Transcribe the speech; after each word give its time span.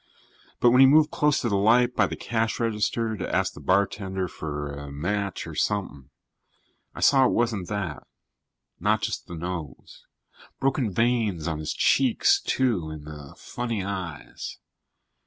But 0.59 0.71
when 0.71 0.81
he 0.81 0.87
moved 0.87 1.11
closer 1.11 1.43
to 1.43 1.49
the 1.49 1.55
light 1.57 1.95
by 1.95 2.07
the 2.07 2.15
cash 2.15 2.59
register 2.59 3.15
to 3.15 3.35
ask 3.35 3.53
the 3.53 3.59
bartender 3.59 4.27
for 4.27 4.73
a 4.75 4.91
match 4.91 5.45
or 5.45 5.53
something, 5.53 6.09
I 6.95 7.01
saw 7.01 7.27
it 7.27 7.31
wasn't 7.33 7.67
that. 7.67 8.07
Not 8.79 9.03
just 9.03 9.27
the 9.27 9.35
nose. 9.35 10.05
Broken 10.59 10.91
veins 10.91 11.47
on 11.47 11.59
his 11.59 11.71
cheeks, 11.75 12.41
too, 12.41 12.89
and 12.89 13.05
the 13.05 13.35
funny 13.37 13.83
eyes. 13.83 14.57